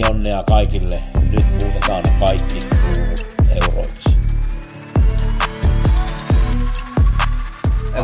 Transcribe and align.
Pelionnea 0.00 0.44
kaikille. 0.48 1.02
Nyt 1.30 1.44
muutetaan 1.62 2.02
kaikki 2.20 2.58
euroiksi. 3.62 4.16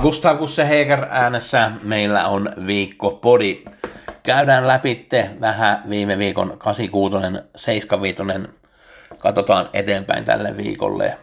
Gustav 0.03 0.39
Kusse 0.39 0.69
Heger 0.69 1.07
äänessä 1.11 1.71
meillä 1.83 2.29
on 2.29 2.53
viikko 2.67 3.11
podi. 3.11 3.65
Käydään 4.23 4.67
läpi 4.67 5.09
vähän 5.41 5.83
viime 5.89 6.19
viikon 6.19 6.59
86, 6.59 7.17
75. 7.57 8.51
Katsotaan 9.19 9.71
eteenpäin 9.73 10.25
tälle 10.25 10.57
viikolle. 10.57 11.19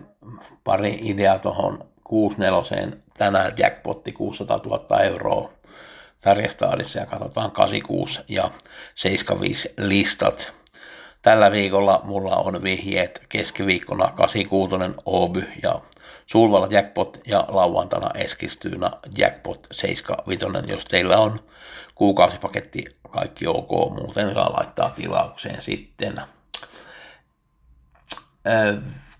Pari 0.63 0.99
ideaa 1.01 1.39
tuohon 1.39 1.85
64. 2.03 2.87
Tänään 3.17 3.53
jackpotti 3.57 4.11
600 4.11 4.57
000 4.65 5.01
euroa 5.01 5.49
Färjestadissa 6.23 6.99
ja 6.99 7.05
katsotaan 7.05 7.51
86 7.51 8.21
ja 8.27 8.51
75 8.95 9.73
listat. 9.77 10.60
Tällä 11.21 11.51
viikolla 11.51 12.01
mulla 12.03 12.35
on 12.35 12.63
vihjeet 12.63 13.23
keskiviikkona 13.29 14.11
86 14.15 14.75
Oby 15.05 15.43
ja 15.63 15.81
Sulvalla 16.25 16.67
jackpot 16.69 17.17
ja 17.27 17.45
lauantaina 17.47 18.09
Eskilstuna 18.15 18.91
jackpot 19.17 19.67
75. 19.71 20.71
Jos 20.71 20.85
teillä 20.85 21.17
on 21.17 21.39
kuukausipaketti, 21.95 22.85
kaikki 23.09 23.47
ok, 23.47 23.69
muuten 23.69 24.33
saa 24.33 24.53
laittaa 24.53 24.89
tilaukseen 24.89 25.61
sitten. 25.61 26.21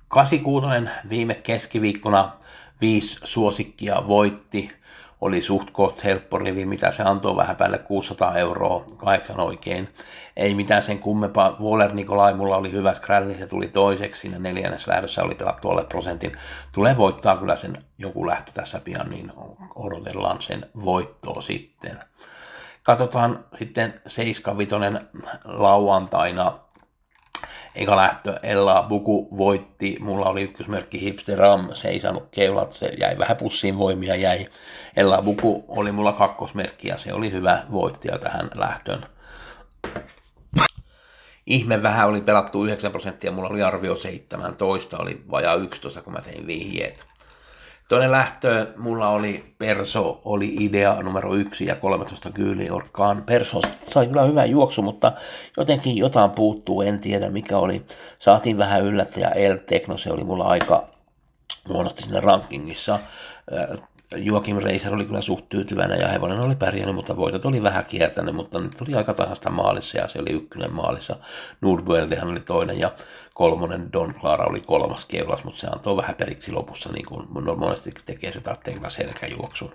86 0.08 0.90
viime 1.10 1.34
keskiviikkona 1.34 2.32
viisi 2.82 3.18
suosikkia 3.24 4.08
voitti 4.08 4.81
oli 5.22 5.42
suht 5.42 5.72
koht 5.72 6.04
helppo 6.04 6.38
rivi, 6.38 6.66
mitä 6.66 6.92
se 6.92 7.04
antoi 7.04 7.36
vähän 7.36 7.56
päälle 7.56 7.78
600 7.78 8.38
euroa, 8.38 8.86
kahdeksan 8.98 9.40
oikein. 9.40 9.88
Ei 10.38 10.54
mitään 10.54 10.82
sen 10.82 11.00
kummempaa. 11.00 11.58
Waller 11.62 11.94
Nikolai, 11.94 12.34
mulla 12.34 12.58
oli 12.58 12.72
hyvä 12.72 12.94
skrälli, 12.94 13.38
se 13.38 13.48
tuli 13.48 13.68
toiseksi 13.68 14.22
siinä 14.22 14.40
neljännessä 14.40 14.92
lähdössä, 14.92 15.24
oli 15.24 15.36
pelattu 15.36 15.70
alle 15.70 15.84
prosentin. 15.84 16.38
Tulee 16.72 16.98
voittaa 16.98 17.38
kyllä 17.38 17.56
sen 17.56 17.78
joku 17.98 18.28
lähtö 18.28 18.52
tässä 18.52 18.80
pian, 18.80 19.10
niin 19.10 19.32
odotellaan 19.76 20.42
sen 20.42 20.66
voittoa 20.86 21.42
sitten. 21.42 22.00
Katsotaan 22.84 23.46
sitten 23.60 24.02
75 24.08 24.76
lauantaina 25.44 26.60
Eka 27.76 27.96
lähtö 27.96 28.40
Ella 28.44 28.86
Buku 28.90 29.28
voitti, 29.38 29.98
mulla 30.00 30.26
oli 30.26 30.42
ykkösmerkki 30.42 31.02
Hipster 31.02 31.38
Ram, 31.38 31.70
se 31.74 31.88
ei 31.88 32.00
saanut 32.00 32.28
keulat, 32.32 32.74
se 32.74 32.86
jäi 33.00 33.18
vähän 33.18 33.38
pussiin 33.38 33.78
voimia, 33.78 34.16
jäi. 34.16 34.48
Ella 34.96 35.22
Buku 35.22 35.66
oli 35.68 35.92
mulla 35.92 36.14
kakkosmerkki 36.14 36.88
ja 36.88 36.98
se 36.98 37.14
oli 37.14 37.32
hyvä 37.32 37.64
voittaja 37.72 38.18
tähän 38.18 38.50
lähtöön. 38.56 39.06
Ihme 41.46 41.84
vähän 41.84 42.10
oli 42.10 42.22
pelattu 42.22 42.66
9 42.66 42.92
prosenttia, 42.92 43.32
mulla 43.32 43.50
oli 43.50 43.64
arvio 43.64 43.96
17, 43.96 44.98
oli 44.98 45.22
vajaa 45.32 45.56
11, 45.56 46.02
kun 46.02 46.14
mä 46.14 46.22
tein 46.22 46.48
vihjeet. 46.48 47.11
Toinen 47.92 48.12
lähtö, 48.12 48.68
mulla 48.78 49.10
oli 49.10 49.44
Perso, 49.58 50.22
oli 50.26 50.56
idea 50.60 51.02
numero 51.02 51.36
yksi 51.36 51.66
ja 51.66 51.76
13 51.76 52.32
kyyli 52.32 52.70
orkkaan. 52.70 53.24
Perso 53.24 53.62
sai 53.88 54.08
kyllä 54.08 54.22
hyvän 54.22 54.50
juoksu, 54.50 54.82
mutta 54.82 55.12
jotenkin 55.58 55.98
jotain 55.98 56.32
puuttuu, 56.32 56.82
en 56.82 57.00
tiedä 57.00 57.30
mikä 57.30 57.58
oli. 57.58 57.86
Saatiin 58.20 58.58
vähän 58.58 58.84
yllättäjä 58.84 59.30
El 59.30 59.58
Tekno, 59.58 59.98
se 59.98 60.12
oli 60.12 60.24
mulla 60.24 60.44
aika 60.44 60.88
huonosti 61.68 62.04
siinä 62.04 62.20
rankingissa. 62.20 63.00
Joakim 64.16 64.58
Reiser 64.58 64.94
oli 64.94 65.06
kyllä 65.06 65.22
suht 65.22 65.50
tyytyväinen 65.50 66.00
ja 66.00 66.08
hevonen 66.08 66.40
oli 66.40 66.56
pärjännyt, 66.56 66.96
mutta 66.96 67.18
voitot 67.18 67.46
oli 67.46 67.64
vähän 67.64 67.86
kiertänyt, 67.86 68.36
mutta 68.36 68.60
nyt 68.60 68.82
oli 68.82 68.96
aika 68.96 69.14
tasasta 69.14 69.50
maalissa 69.50 69.98
ja 69.98 70.08
se 70.08 70.20
oli 70.20 70.32
ykkönen 70.32 70.74
maalissa. 70.74 71.16
Nordbeldehan 71.62 72.32
oli 72.32 72.40
toinen 72.40 72.80
ja 72.80 72.92
kolmonen 73.34 73.94
Don 73.94 74.14
Clara 74.14 74.46
oli 74.46 74.62
kolmas 74.62 75.06
keulas, 75.06 75.44
mutta 75.44 75.60
se 75.60 75.68
antoi 75.68 75.98
vähän 75.98 76.16
periksi 76.16 76.52
lopussa, 76.52 76.92
niin 76.92 77.06
kuin 77.06 77.28
monesti 77.58 77.92
tekee 78.06 78.32
se 78.32 78.42
tarvitsee 78.42 78.90
selkäjuoksun. 78.90 79.74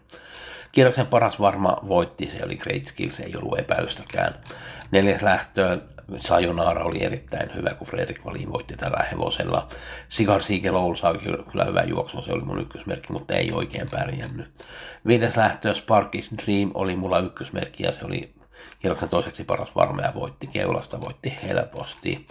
Kierroksen 0.76 1.06
paras 1.06 1.40
varma 1.40 1.78
voitti, 1.88 2.30
se 2.30 2.44
oli 2.44 2.56
Great 2.56 2.86
Skills, 2.86 3.20
ei 3.20 3.36
ollut 3.36 3.58
epäilystäkään. 3.58 4.34
Neljäs 4.90 5.22
lähtö 5.22 5.80
Sayonara 6.18 6.84
oli 6.84 7.04
erittäin 7.04 7.54
hyvä, 7.54 7.74
kun 7.74 7.86
Fredrik 7.86 8.24
Valin 8.24 8.52
voitti 8.52 8.76
tällä 8.76 9.04
hevosella. 9.12 9.68
Sigar 10.08 10.42
Siegel 10.42 10.74
sai 11.00 11.18
kyllä 11.50 11.64
hyvä 11.64 11.82
juoksu, 11.82 12.22
se 12.22 12.32
oli 12.32 12.42
mun 12.42 12.60
ykkösmerkki, 12.60 13.12
mutta 13.12 13.34
ei 13.34 13.52
oikein 13.52 13.90
pärjännyt. 13.90 14.48
Viides 15.06 15.36
lähtö 15.36 15.74
Sparkis 15.74 16.30
Dream 16.44 16.70
oli 16.74 16.96
mulla 16.96 17.18
ykkösmerkki 17.18 17.82
ja 17.82 17.92
se 17.92 18.04
oli 18.04 18.34
kierroksen 18.78 19.08
toiseksi 19.08 19.44
paras 19.44 19.74
varma 19.76 20.02
ja 20.02 20.14
voitti 20.14 20.46
keulasta, 20.46 21.00
voitti 21.00 21.38
helposti. 21.42 22.26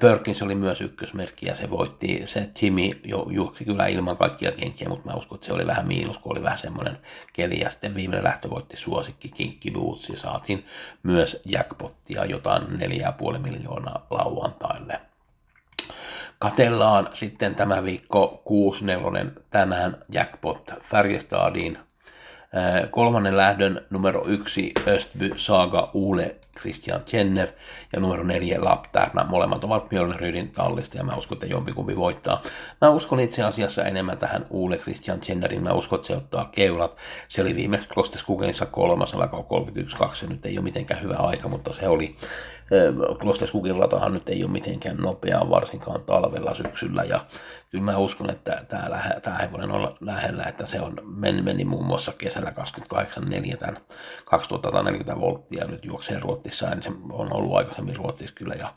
Perkins 0.00 0.42
oli 0.42 0.54
myös 0.54 0.80
ykkösmerkki 0.80 1.46
ja 1.46 1.56
se 1.56 1.70
voitti, 1.70 2.22
se 2.24 2.48
Jimmy 2.62 2.90
jo 3.04 3.26
juoksi 3.30 3.64
kyllä 3.64 3.86
ilman 3.86 4.16
kaikkia 4.16 4.52
kenkiä, 4.52 4.88
mutta 4.88 5.10
mä 5.10 5.16
uskon, 5.16 5.36
että 5.36 5.46
se 5.46 5.52
oli 5.52 5.66
vähän 5.66 5.88
miinus, 5.88 6.18
kun 6.18 6.32
oli 6.32 6.42
vähän 6.42 6.58
semmoinen 6.58 6.98
keli 7.32 7.60
ja 7.60 7.70
sitten 7.70 7.94
viimeinen 7.94 8.24
lähtö 8.24 8.50
voitti 8.50 8.76
suosikki 8.76 9.28
Kinky 9.28 9.70
Boots 9.70 10.08
ja 10.08 10.18
saatiin 10.18 10.66
myös 11.02 11.42
jackpottia 11.46 12.24
jotain 12.24 12.62
4,5 12.62 13.38
miljoonaa 13.38 14.06
lauantaille. 14.10 15.00
Katellaan 16.38 17.08
sitten 17.12 17.54
tämä 17.54 17.84
viikko 17.84 18.42
6.4. 19.34 19.42
tänään 19.50 19.96
jackpot 20.12 20.70
Färjestadiin 20.82 21.78
Kolmannen 22.90 23.36
lähdön 23.36 23.80
numero 23.90 24.28
yksi 24.28 24.72
Östby 24.86 25.30
Saga 25.36 25.90
Ule 25.94 26.36
Christian 26.60 27.00
Jenner 27.12 27.48
ja 27.92 28.00
numero 28.00 28.24
neljä 28.24 28.58
Laptärna. 28.64 29.24
Molemmat 29.24 29.64
ovat 29.64 29.90
Mjölnerydin 29.90 30.50
tallista 30.50 30.98
ja 30.98 31.04
mä 31.04 31.16
uskon, 31.16 31.36
että 31.36 31.46
jompikumpi 31.46 31.96
voittaa. 31.96 32.42
Mä 32.80 32.90
uskon 32.90 33.20
itse 33.20 33.42
asiassa 33.42 33.84
enemmän 33.84 34.18
tähän 34.18 34.46
Ule 34.50 34.78
Christian 34.78 35.20
Jennerin. 35.28 35.62
Mä 35.62 35.72
uskon, 35.72 35.96
että 35.96 36.06
se 36.06 36.16
ottaa 36.16 36.48
keulat. 36.52 36.96
Se 37.28 37.42
oli 37.42 37.56
viimeksi 37.56 37.88
Klosteskukenissa 37.88 38.66
kolmas, 38.66 39.14
alkaa 39.14 39.44
31-2. 40.10 40.14
Se 40.14 40.26
nyt 40.26 40.46
ei 40.46 40.58
ole 40.58 40.64
mitenkään 40.64 41.02
hyvä 41.02 41.16
aika, 41.16 41.48
mutta 41.48 41.72
se 41.72 41.88
oli. 41.88 42.16
Klosteskukin 43.20 43.76
ratahan 43.76 44.12
nyt 44.12 44.28
ei 44.28 44.44
ole 44.44 44.52
mitenkään 44.52 44.96
nopeaa, 44.96 45.50
varsinkaan 45.50 46.00
talvella 46.00 46.54
syksyllä. 46.54 47.04
Ja 47.04 47.20
kyllä 47.70 47.84
mä 47.84 47.98
uskon, 47.98 48.30
että 48.30 48.64
tämä, 48.68 48.90
lähe, 48.90 49.20
tämä 49.20 49.38
hevonen 49.38 49.70
on 49.70 49.96
lähellä, 50.00 50.44
että 50.44 50.66
se 50.66 50.80
on 50.80 51.00
meni, 51.04 51.42
meni 51.42 51.64
muun 51.64 51.86
muassa 51.86 52.12
kesällä 52.18 52.52
28.4 53.20 53.56
tämän 53.56 53.76
2040 54.24 55.20
volttia 55.20 55.66
nyt 55.66 55.84
juoksee 55.84 56.18
Ruotsissa, 56.48 56.70
niin 56.70 56.82
se 56.82 56.90
on 57.12 57.32
ollut 57.32 57.56
aikaisemmin 57.56 57.96
Ruotsissa 57.96 58.34
kyllä 58.34 58.54
ja 58.54 58.74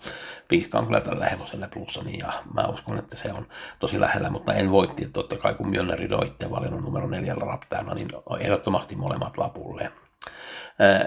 Piiska 0.48 0.80
on 0.80 0.86
kyllä 0.86 1.02
tällä 1.02 1.26
hevoselle 1.26 1.68
plussani 1.68 2.18
ja 2.18 2.44
mä 2.54 2.68
uskon, 2.68 3.00
että 3.00 3.18
se 3.18 3.34
on 3.34 3.48
tosi 3.80 4.00
lähellä, 4.00 4.30
mutta 4.30 4.54
en 4.54 4.72
voitti, 4.72 5.04
että 5.04 5.14
totta 5.14 5.38
kai 5.38 5.54
kun 5.54 5.70
Mjölneri 5.70 6.08
on 6.14 6.28
itse 6.28 6.52
valinnut 6.52 6.82
numero 6.82 7.08
neljällä 7.08 7.46
raptaana, 7.46 7.94
niin 7.94 8.08
ehdottomasti 8.40 8.96
molemmat 8.96 9.38
lapulle. 9.38 9.92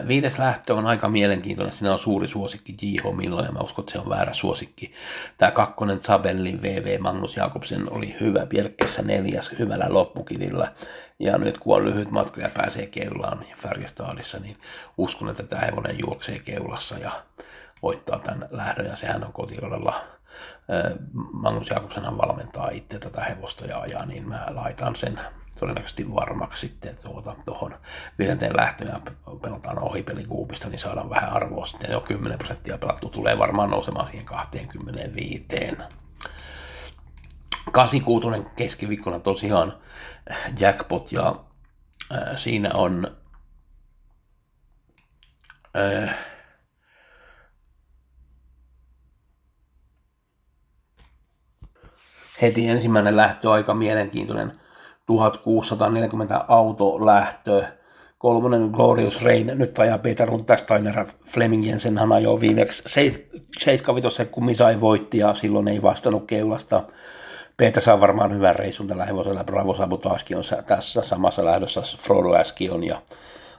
Viides 0.08 0.38
lähtö 0.38 0.74
on 0.74 0.86
aika 0.86 1.08
mielenkiintoinen. 1.08 1.74
Siinä 1.74 1.92
on 1.92 1.98
suuri 1.98 2.28
suosikki 2.28 2.76
J.H. 2.82 3.16
Millo 3.16 3.44
ja 3.44 3.52
mä 3.52 3.60
uskon, 3.60 3.82
että 3.82 3.92
se 3.92 3.98
on 3.98 4.08
väärä 4.08 4.34
suosikki. 4.34 4.94
Tämä 5.38 5.50
kakkonen 5.50 6.00
Zabelli 6.00 6.62
VV 6.62 7.00
Magnus 7.00 7.36
Jakobsen 7.36 7.92
oli 7.92 8.16
hyvä 8.20 8.46
Pierkessä 8.46 9.02
neljäs 9.02 9.50
hyvällä 9.58 9.86
loppukitillä. 9.88 10.72
Ja 11.18 11.38
nyt 11.38 11.58
kun 11.58 11.76
on 11.76 11.84
lyhyt 11.84 12.10
matka 12.10 12.40
ja 12.40 12.48
pääsee 12.54 12.86
keulaan 12.86 13.44
Färjestadissa, 13.56 14.38
niin 14.38 14.56
uskon, 14.98 15.30
että 15.30 15.42
tämä 15.42 15.62
hevonen 15.62 15.96
juoksee 16.06 16.38
keulassa 16.38 16.98
ja 16.98 17.12
voittaa 17.82 18.18
tämän 18.18 18.48
lähdön. 18.50 18.86
Ja 18.86 18.96
sehän 18.96 19.24
on 19.24 19.32
kotirodalla 19.32 20.04
Magnus 21.32 21.70
Jakobsenhan 21.70 22.18
valmentaa 22.18 22.70
itse 22.70 22.98
tätä 22.98 23.20
hevosta 23.24 23.66
ja 23.66 23.80
ajaa, 23.80 24.06
niin 24.06 24.28
mä 24.28 24.46
laitan 24.48 24.96
sen 24.96 25.20
todennäköisesti 25.58 26.14
varmaksi 26.14 26.60
sitten 26.60 26.96
tuota, 27.02 27.34
tuohon 27.44 27.74
viidenteen 28.18 28.56
lähtöön 28.56 29.02
pelataan 29.42 29.82
ohipelikuupista, 29.82 30.68
niin 30.68 30.78
saadaan 30.78 31.10
vähän 31.10 31.30
arvoa 31.30 31.66
sitten. 31.66 31.92
Jo 31.92 32.00
10 32.00 32.38
prosenttia 32.38 32.78
pelattu 32.78 33.08
tulee 33.08 33.38
varmaan 33.38 33.70
nousemaan 33.70 34.06
siihen 34.06 34.26
25. 34.26 35.46
86 37.72 38.28
keskiviikkona 38.56 39.20
tosiaan 39.20 39.78
jackpot 40.58 41.12
ja 41.12 41.44
äh, 42.12 42.36
siinä 42.36 42.70
on 42.74 43.16
äh, 45.76 46.16
heti 52.42 52.68
ensimmäinen 52.68 53.16
lähtö 53.16 53.52
aika 53.52 53.74
mielenkiintoinen 53.74 54.52
1640 55.06 56.44
autolähtö. 56.48 57.64
Kolmonen 58.18 58.70
Glorious 58.72 59.22
Rain, 59.22 59.52
nyt 59.54 59.78
ajaa 59.78 59.98
Peter 59.98 60.28
Runtersteiner, 60.28 61.06
Fleming 61.24 61.66
Jensen 61.68 62.12
ajoi 62.12 62.40
viimeksi 62.40 62.82
seiskavitossa, 63.58 64.24
kun 64.24 64.44
Misai 64.44 64.80
voitti 64.80 65.18
ja 65.18 65.34
silloin 65.34 65.68
ei 65.68 65.82
vastannut 65.82 66.26
keulasta. 66.26 66.82
Peter 67.56 67.82
saa 67.82 68.00
varmaan 68.00 68.34
hyvän 68.34 68.56
reisun 68.56 68.88
tällä 68.88 69.04
hevosella. 69.04 69.44
Bravo 69.44 69.74
Sabutaski 69.74 70.34
on 70.34 70.42
tässä 70.66 71.02
samassa 71.02 71.44
lähdössä. 71.44 71.82
Frodo 71.98 72.34
Äski 72.34 72.70
ja 72.86 73.02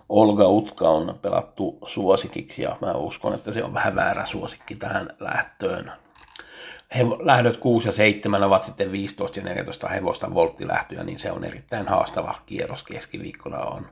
Olga 0.10 0.48
Utka 0.48 0.90
on 0.90 1.20
pelattu 1.22 1.78
suosikiksi 1.86 2.62
ja 2.62 2.78
mä 2.82 2.94
uskon, 2.94 3.34
että 3.34 3.52
se 3.52 3.64
on 3.64 3.74
vähän 3.74 3.96
väärä 3.96 4.26
suosikki 4.26 4.76
tähän 4.76 5.10
lähtöön. 5.20 5.92
He, 6.98 7.06
lähdöt 7.20 7.58
6 7.58 7.88
ja 7.88 7.92
7 7.92 8.44
ovat 8.44 8.64
sitten 8.64 8.92
15 8.92 9.40
ja 9.40 9.46
14 9.46 9.88
hevosta 9.88 10.34
volttilähtöjä, 10.34 11.04
niin 11.04 11.20
se 11.20 11.32
on 11.32 11.44
erittäin 11.44 11.88
haastava 11.88 12.36
kierros 12.46 12.84
keskiviikkona. 12.84 13.58
On 13.58 13.86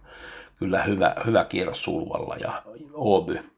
kyllä 0.59 0.83
hyvä, 0.83 1.15
hyvä 1.25 1.45
kierros 1.45 1.83
Sulvalla 1.83 2.35
ja 2.35 2.63
Oby. 2.93 3.49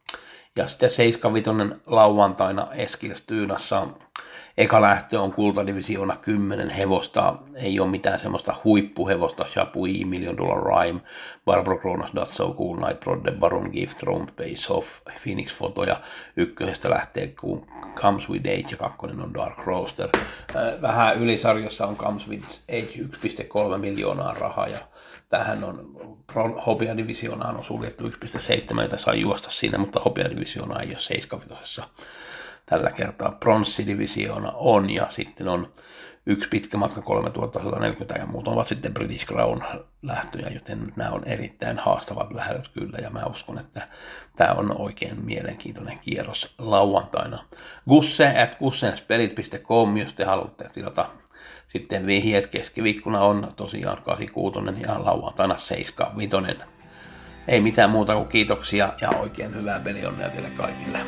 Ja 0.57 0.67
sitten 0.67 0.89
75 0.89 1.81
lauantaina 1.85 2.67
Eskilstyynassa 2.73 3.87
Eka 4.57 4.81
lähtö 4.81 5.21
on 5.21 5.33
kultadivisioona 5.33 6.15
10 6.15 6.69
hevosta, 6.69 7.35
ei 7.55 7.79
ole 7.79 7.89
mitään 7.89 8.19
semmoista 8.19 8.55
huippuhevosta, 8.63 9.43
Chapuis, 9.43 10.05
Million 10.05 10.37
Dollar 10.37 10.63
Rhyme, 10.63 11.01
Barbara 11.45 11.77
Kronos, 11.77 12.11
That's 12.11 12.33
So 12.33 12.53
Cool, 12.53 12.75
Night 12.75 13.03
Rod, 13.05 13.21
The 13.21 13.31
Baron 13.31 13.69
Gift, 13.73 14.03
Rome, 14.03 14.25
Base 14.25 14.73
Off, 14.73 14.87
Phoenix 15.23 15.57
Photo 15.57 15.83
ja 15.83 16.01
ykkösestä 16.35 16.89
lähtee 16.89 17.27
kun 17.27 17.67
Comes 17.95 18.29
With 18.29 18.47
Age 18.49 18.67
ja 18.71 18.77
kakkonen 18.77 19.21
on 19.21 19.33
Dark 19.33 19.57
Roaster. 19.57 20.09
Äh, 20.55 20.81
vähän 20.81 21.17
ylisarjassa 21.17 21.87
on 21.87 21.95
Comes 21.95 22.29
With 22.29 22.47
Age 22.69 23.01
1,3 23.71 23.77
miljoonaa 23.77 24.33
rahaa 24.39 24.67
ja 24.67 24.79
tähän 25.29 25.63
on 25.63 25.95
Hopia 26.65 26.97
Divisionaan 26.97 27.57
on 27.57 27.63
suljettu 27.63 28.07
1,7, 28.07 28.81
jota 28.81 28.97
saa 28.97 29.13
juosta 29.13 29.51
siinä, 29.51 29.77
mutta 29.77 29.99
Hopia 29.99 30.29
Divisiona 30.29 30.81
ei 30.81 30.89
ole 30.89 30.99
75 30.99 31.81
tällä 32.65 32.91
kertaa 32.91 33.37
pronssidivisioona 33.39 34.51
on 34.51 34.89
ja 34.89 35.07
sitten 35.09 35.47
on 35.47 35.73
yksi 36.25 36.49
pitkä 36.49 36.77
matka 36.77 37.01
3140 37.01 38.19
ja 38.19 38.25
muut 38.25 38.47
ovat 38.47 38.67
sitten 38.67 38.93
British 38.93 39.25
Crown 39.25 39.61
lähtöjä, 40.01 40.49
joten 40.49 40.93
nämä 40.95 41.09
on 41.09 41.23
erittäin 41.25 41.79
haastavat 41.79 42.33
lähdöt 42.33 42.67
kyllä 42.67 42.97
ja 43.01 43.09
mä 43.09 43.25
uskon, 43.25 43.59
että 43.59 43.87
tämä 44.35 44.53
on 44.53 44.81
oikein 44.81 45.25
mielenkiintoinen 45.25 45.99
kierros 45.99 46.55
lauantaina. 46.57 47.39
Gusse 47.89 48.41
at 48.41 48.55
gussenspelit.com, 48.55 49.97
jos 49.97 50.13
te 50.13 50.23
haluatte 50.23 50.69
tilata 50.73 51.09
sitten 51.67 52.05
vihjeet 52.05 52.47
keskiviikkona 52.47 53.19
on 53.19 53.53
tosiaan 53.55 54.01
86 54.03 54.81
ja 54.81 55.05
lauantaina 55.05 55.59
75. 55.59 56.59
Ei 57.47 57.61
mitään 57.61 57.89
muuta 57.89 58.15
kuin 58.15 58.27
kiitoksia 58.27 58.93
ja 59.01 59.09
oikein 59.09 59.55
hyvää 59.55 59.79
pelionnea 59.79 60.29
teille 60.29 60.49
kaikille. 60.49 60.99